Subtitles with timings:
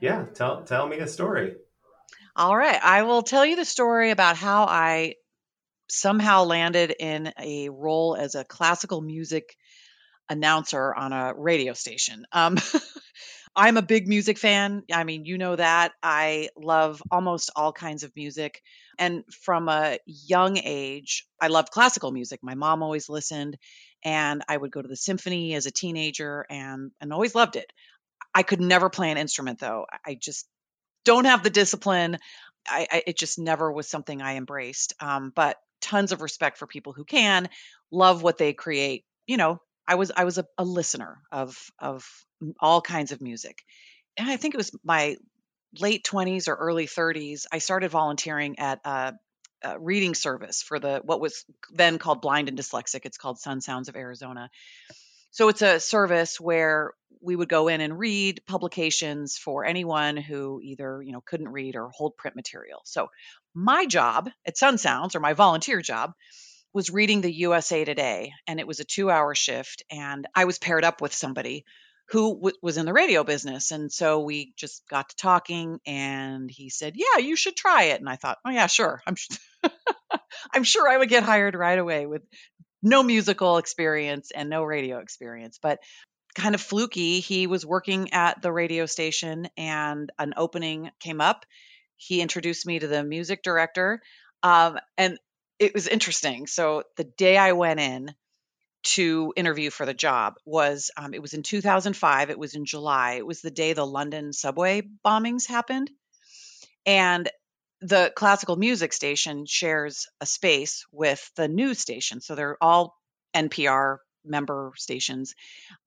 [0.00, 1.56] Yeah, tell tell me a story.
[2.36, 5.14] All right, I will tell you the story about how I
[5.88, 9.56] somehow landed in a role as a classical music
[10.28, 12.24] announcer on a radio station.
[12.32, 12.56] Um,
[13.56, 14.82] I'm a big music fan.
[14.92, 15.92] I mean, you know that.
[16.02, 18.60] I love almost all kinds of music.
[18.98, 22.40] And from a young age, I loved classical music.
[22.42, 23.56] My mom always listened,
[24.04, 27.72] and I would go to the symphony as a teenager and, and always loved it.
[28.34, 29.86] I could never play an instrument, though.
[30.04, 30.46] I just
[31.04, 32.18] don't have the discipline.
[32.66, 34.94] I, I it just never was something I embraced.
[35.00, 37.48] Um, but tons of respect for people who can
[37.90, 39.04] love what they create.
[39.26, 42.06] You know, I was I was a, a listener of of
[42.58, 43.62] all kinds of music,
[44.16, 45.16] and I think it was my
[45.80, 47.46] late 20s or early 30s.
[47.52, 49.14] I started volunteering at a,
[49.62, 53.00] a reading service for the what was then called Blind and Dyslexic.
[53.04, 54.50] It's called Sun Sounds of Arizona.
[55.30, 56.92] So it's a service where
[57.24, 61.76] we would go in and read publications for anyone who either, you know, couldn't read
[61.76, 62.80] or hold print material.
[62.84, 63.08] So
[63.54, 66.12] my job at Sun Sounds or my volunteer job
[66.72, 70.84] was reading the USA Today and it was a 2-hour shift and I was paired
[70.84, 71.64] up with somebody
[72.08, 76.50] who w- was in the radio business and so we just got to talking and
[76.50, 79.00] he said, "Yeah, you should try it." And I thought, "Oh yeah, sure.
[79.06, 79.14] I'm
[80.52, 82.22] I'm sure I would get hired right away with
[82.82, 85.78] no musical experience and no radio experience, but
[86.34, 87.20] kind of fluky.
[87.20, 91.46] He was working at the radio station and an opening came up.
[91.96, 94.02] He introduced me to the music director.
[94.42, 95.18] Um, and
[95.58, 96.46] it was interesting.
[96.46, 98.14] So the day I went in
[98.84, 102.30] to interview for the job was um, it was in 2005.
[102.30, 103.12] It was in July.
[103.12, 105.90] It was the day the London subway bombings happened.
[106.84, 107.30] And
[107.80, 112.20] the classical music station shares a space with the news station.
[112.20, 112.96] So they're all
[113.34, 115.34] NPR member stations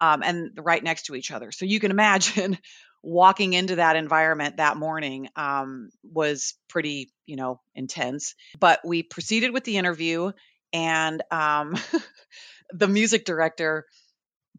[0.01, 1.51] um, and right next to each other.
[1.51, 2.57] So you can imagine
[3.03, 8.35] walking into that environment that morning um, was pretty, you know, intense.
[8.59, 10.31] But we proceeded with the interview,
[10.73, 11.75] and um,
[12.71, 13.85] the music director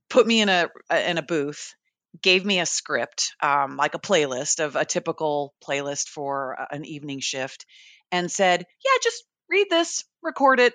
[0.09, 1.75] put me in a in a booth
[2.23, 7.21] gave me a script, um, like a playlist of a typical playlist for an evening
[7.21, 7.67] shift,
[8.11, 10.73] and said, "Yeah, just read this, record it,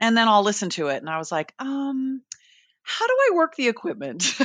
[0.00, 2.22] and then I'll listen to it." And I was like, "Um,
[2.86, 4.38] how do I work the equipment?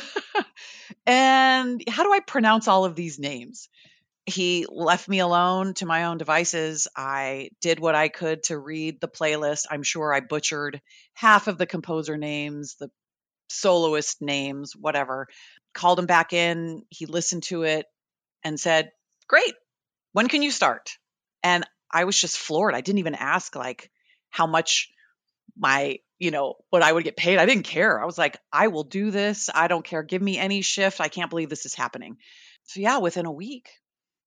[1.06, 3.70] and how do I pronounce all of these names?"
[4.26, 6.88] He left me alone to my own devices.
[6.96, 9.66] I did what I could to read the playlist.
[9.70, 10.82] I'm sure I butchered
[11.14, 12.92] half of the composer names, the
[13.50, 15.28] soloist names, whatever
[15.74, 16.84] called him back in.
[16.90, 17.86] He listened to it
[18.44, 18.92] and said,
[19.28, 19.54] Great.
[20.14, 20.92] When can you start?
[21.44, 22.76] And I was just floored.
[22.76, 23.92] I didn't even ask like
[24.30, 24.90] how much
[25.62, 27.38] my, you know, what I would get paid.
[27.38, 28.02] I didn't care.
[28.02, 29.50] I was like, I will do this.
[29.54, 30.02] I don't care.
[30.02, 31.00] Give me any shift.
[31.00, 32.18] I can't believe this is happening.
[32.64, 33.70] So, yeah, within a week,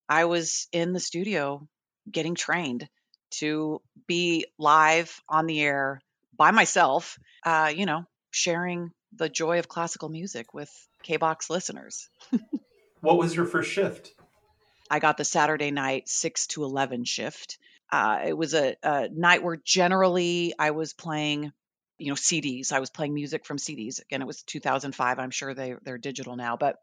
[0.09, 1.69] I was in the studio
[2.11, 2.89] getting trained
[3.39, 6.01] to be live on the air
[6.37, 10.71] by myself, uh, you know, sharing the joy of classical music with
[11.05, 12.09] KBACH listeners.
[13.01, 14.13] what was your first shift?
[14.89, 17.59] I got the Saturday night 6 to 11 shift.
[17.91, 21.53] Uh, it was a, a night where generally I was playing,
[21.99, 22.73] you know, CDs.
[22.73, 24.01] I was playing music from CDs.
[24.01, 25.19] Again, it was 2005.
[25.19, 26.77] I'm sure they, they're digital now, but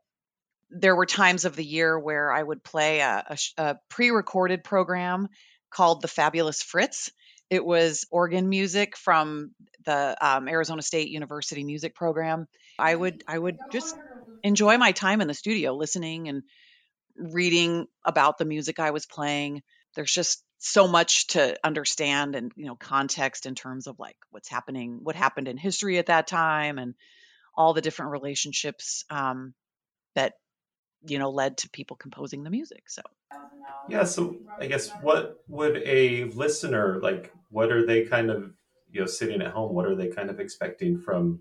[0.69, 4.63] there were times of the year where I would play a, a, a pre recorded
[4.63, 5.27] program
[5.69, 7.11] called The Fabulous Fritz.
[7.49, 9.51] It was organ music from
[9.85, 12.47] the um, Arizona State University music program.
[12.79, 13.95] I would I would just
[14.43, 16.43] enjoy my time in the studio listening and
[17.17, 19.61] reading about the music I was playing.
[19.95, 24.47] There's just so much to understand and you know context in terms of like what's
[24.47, 26.93] happening, what happened in history at that time, and
[27.55, 29.55] all the different relationships um,
[30.13, 30.33] that
[31.03, 32.83] you know led to people composing the music.
[32.87, 33.01] So
[33.89, 37.33] yeah, so I guess what would a listener like?
[37.49, 38.53] What are they kind of
[38.91, 39.73] you know sitting at home?
[39.73, 41.39] What are they kind of expecting from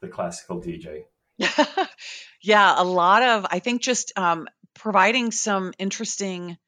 [0.00, 1.04] the classical DJ?
[2.42, 6.58] yeah, a lot of, I think, just um, providing some interesting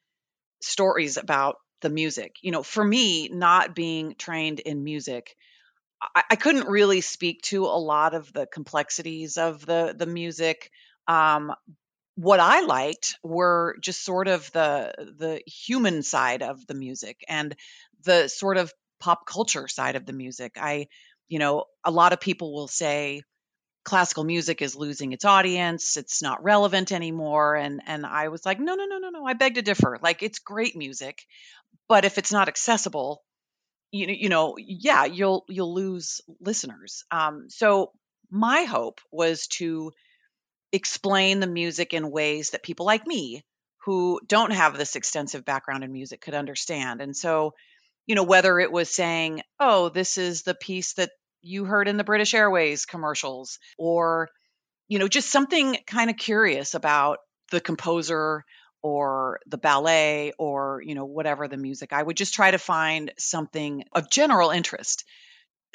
[0.61, 2.39] stories about the music.
[2.43, 5.37] You know, for me, not being trained in music,
[6.03, 10.71] I, I couldn't really speak to a lot of the complexities of the the music.
[11.09, 11.55] Um,
[12.17, 17.57] what I liked were just sort of the the human side of the music and
[18.05, 20.57] the sort of pop culture side of the music.
[20.61, 20.89] I,
[21.29, 23.23] you know, a lot of people will say,
[23.85, 28.59] classical music is losing its audience it's not relevant anymore and and i was like
[28.59, 31.27] no no no no no i beg to differ like it's great music
[31.89, 33.23] but if it's not accessible
[33.91, 37.91] you know you know yeah you'll you'll lose listeners um so
[38.31, 39.93] my hope was to
[40.73, 43.45] explain the music in ways that people like me
[43.85, 47.01] who don't have this extensive background in music could understand.
[47.01, 47.53] And so,
[48.07, 51.11] you know, whether it was saying, oh, this is the piece that
[51.43, 54.31] you heard in the British Airways commercials, or,
[54.89, 57.19] you know, just something kind of curious about
[57.51, 58.45] the composer
[58.85, 63.13] or the ballet or, you know, whatever the music, I would just try to find
[63.19, 65.05] something of general interest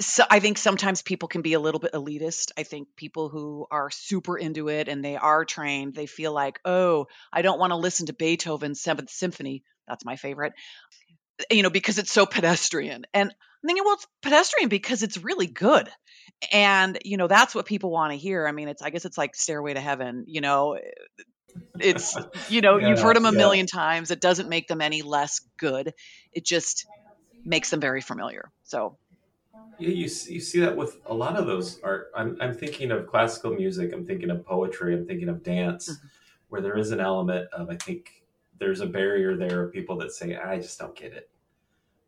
[0.01, 2.51] so I think sometimes people can be a little bit elitist.
[2.57, 6.59] I think people who are super into it and they are trained, they feel like,
[6.63, 9.63] oh, I don't want to listen to Beethoven's Seventh Symphony.
[9.87, 10.53] That's my favorite.
[11.51, 13.05] You know, because it's so pedestrian.
[13.13, 15.89] And I'm thinking, well, it's pedestrian because it's really good.
[16.51, 18.47] And, you know, that's what people want to hear.
[18.47, 20.77] I mean, it's, I guess it's like Stairway to Heaven, you know,
[21.79, 22.17] it's,
[22.49, 23.37] you know, yeah, you've heard them a yeah.
[23.37, 24.11] million times.
[24.11, 25.93] It doesn't make them any less good.
[26.31, 26.85] It just
[27.45, 28.51] makes them very familiar.
[28.63, 28.97] So
[29.79, 32.11] yeah, you see, you see that with a lot of those art.
[32.15, 33.93] I'm, I'm thinking of classical music.
[33.93, 34.93] I'm thinking of poetry.
[34.93, 36.07] I'm thinking of dance, mm-hmm.
[36.49, 38.23] where there is an element of I think
[38.59, 41.29] there's a barrier there of people that say I just don't get it.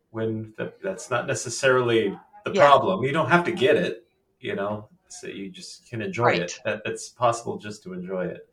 [0.10, 2.68] When the, that's not necessarily the yeah.
[2.68, 3.04] problem.
[3.04, 4.06] You don't have to get it.
[4.42, 6.42] You know, so you just can enjoy right.
[6.42, 6.60] it.
[6.66, 8.50] That, that's possible just to enjoy it.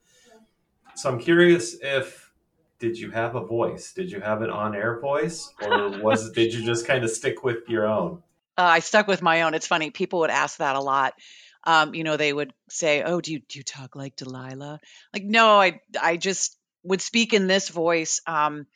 [0.98, 2.32] So I'm curious if
[2.80, 3.92] did you have a voice?
[3.92, 7.68] Did you have an on-air voice, or was did you just kind of stick with
[7.68, 8.20] your own?
[8.56, 9.54] Uh, I stuck with my own.
[9.54, 9.90] It's funny.
[9.90, 11.14] People would ask that a lot.
[11.62, 14.80] Um, you know, they would say, "Oh, do you do you talk like Delilah?"
[15.14, 18.20] Like, no, I I just would speak in this voice.
[18.26, 18.66] Um,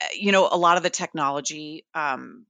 [0.00, 2.46] eh, you know, a lot of the technology, um,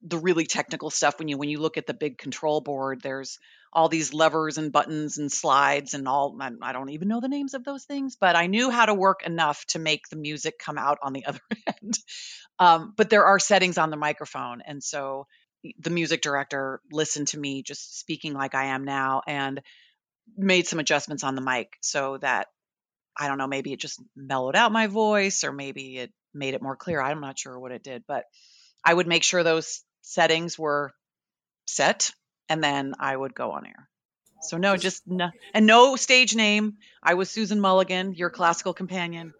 [0.00, 1.18] the really technical stuff.
[1.18, 3.38] When you when you look at the big control board, there's
[3.76, 6.34] all these levers and buttons and slides and all.
[6.40, 8.94] I, I don't even know the names of those things, but I knew how to
[8.94, 11.40] work enough to make the music come out on the other
[11.82, 11.98] end.
[12.58, 15.26] Um, but there are settings on the microphone, and so
[15.78, 19.60] the music director listened to me just speaking like I am now and
[20.38, 22.46] made some adjustments on the mic so that
[23.18, 26.62] I don't know, maybe it just mellowed out my voice or maybe it made it
[26.62, 27.00] more clear.
[27.00, 28.24] I'm not sure what it did, but
[28.84, 30.92] I would make sure those settings were
[31.66, 32.12] set
[32.48, 33.88] and then I would go on air.
[34.42, 36.74] So no, just no, and no stage name.
[37.02, 39.32] I was Susan Mulligan, your classical companion.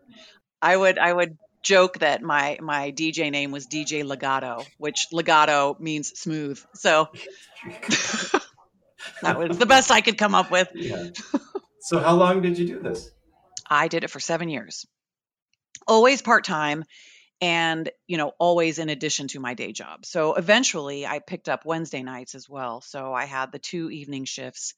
[0.60, 5.76] I would I would joke that my my DJ name was DJ Legato, which legato
[5.78, 6.60] means smooth.
[6.74, 7.08] So
[9.22, 10.68] that was the best I could come up with.
[10.74, 11.08] Yeah.
[11.78, 13.12] So how long did you do this?
[13.70, 14.86] I did it for 7 years.
[15.86, 16.82] Always part-time
[17.40, 20.06] and, you know, always in addition to my day job.
[20.06, 22.80] So eventually I picked up Wednesday nights as well.
[22.80, 24.74] So I had the two evening shifts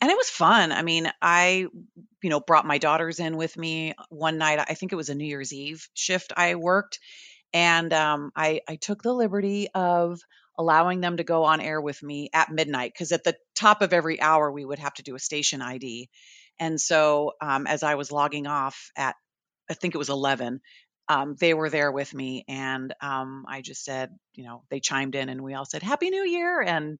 [0.00, 0.72] and it was fun.
[0.72, 1.66] I mean, I,
[2.22, 4.60] you know, brought my daughters in with me one night.
[4.60, 7.00] I think it was a New Year's Eve shift I worked,
[7.52, 10.20] and um, I I took the liberty of
[10.56, 13.92] allowing them to go on air with me at midnight because at the top of
[13.92, 16.08] every hour we would have to do a station ID,
[16.60, 19.16] and so um, as I was logging off at
[19.68, 20.60] I think it was eleven.
[21.08, 25.14] Um, they were there with me, and um, I just said, you know, they chimed
[25.14, 26.98] in, and we all said "Happy New Year," and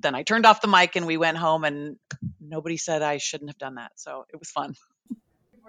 [0.00, 1.96] then I turned off the mic and we went home and
[2.40, 3.92] nobody said I shouldn't have done that.
[3.96, 4.74] So it was fun.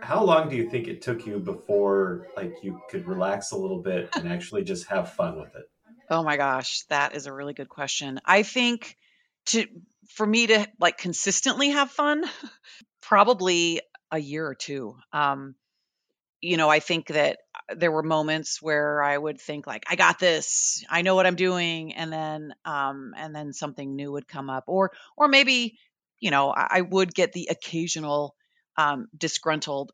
[0.02, 3.82] How long do you think it took you before like you could relax a little
[3.82, 5.70] bit and actually just have fun with it?
[6.10, 8.20] Oh my gosh, that is a really good question.
[8.26, 8.96] I think
[9.48, 9.66] to
[10.10, 12.24] for me to like consistently have fun,
[13.02, 13.82] probably
[14.12, 14.96] a year or two.
[15.12, 15.56] Um,
[16.42, 17.40] you know, I think that
[17.76, 21.36] there were moments where I would think like, I got this, I know what I'm
[21.36, 25.78] doing, and then um, and then something new would come up, or or maybe
[26.20, 28.36] you know I, I would get the occasional
[28.78, 29.92] um, disgruntled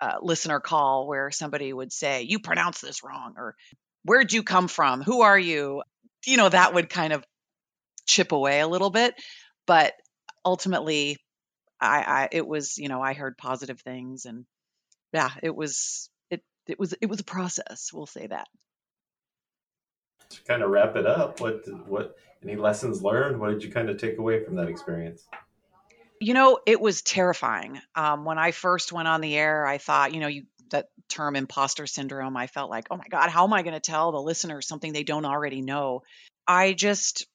[0.00, 3.56] uh, listener call where somebody would say, "You pronounce this wrong," or
[4.04, 5.02] "Where'd you come from?
[5.02, 5.82] Who are you?"
[6.26, 7.24] You know, that would kind of
[8.06, 9.14] chip away a little bit,
[9.66, 9.94] but
[10.44, 11.18] ultimately,
[11.80, 14.46] I, I it was you know I heard positive things and
[15.14, 17.90] yeah, it was it it was it was a process.
[17.92, 18.48] We'll say that.
[20.30, 23.38] To kind of wrap it up, what what any lessons learned?
[23.38, 25.24] What did you kind of take away from that experience?
[26.20, 27.80] You know, it was terrifying.
[27.94, 31.36] Um, when I first went on the air, I thought, you know, you that term
[31.36, 32.36] imposter syndrome.
[32.36, 34.92] I felt like, oh my god, how am I going to tell the listeners something
[34.92, 36.02] they don't already know?
[36.46, 37.26] I just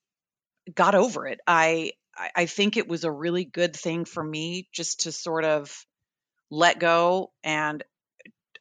[0.74, 1.40] got over it.
[1.48, 1.94] I
[2.36, 5.86] I think it was a really good thing for me just to sort of
[6.50, 7.84] let go and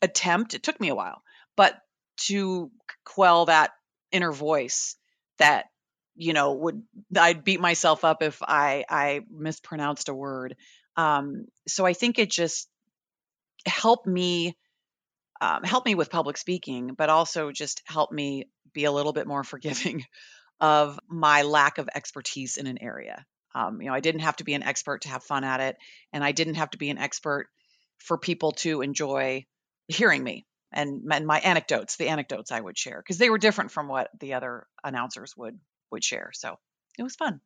[0.02, 1.23] attempt, it took me a while,
[1.57, 1.78] but
[2.18, 2.71] to
[3.04, 3.71] quell that
[4.11, 4.97] inner voice
[5.38, 5.66] that
[6.14, 6.83] you know would
[7.16, 10.57] I'd beat myself up if I I mispronounced a word.
[10.97, 12.68] Um, so I think it just
[13.66, 14.57] helped me
[15.40, 19.45] um, me with public speaking, but also just help me be a little bit more
[19.45, 20.04] forgiving
[20.61, 23.25] of my lack of expertise in an area.
[23.54, 25.76] Um, you know, I didn't have to be an expert to have fun at it,
[26.12, 27.49] and I didn't have to be an expert
[27.99, 29.47] for people to enjoy
[29.88, 30.47] hearing me.
[30.73, 34.11] and, and my anecdotes, the anecdotes I would share, because they were different from what
[34.21, 35.59] the other announcers would
[35.90, 36.31] would share.
[36.35, 36.59] So
[36.99, 37.40] it was fun.